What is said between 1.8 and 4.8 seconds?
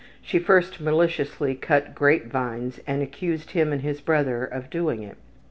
grape vines and accused him and his brother of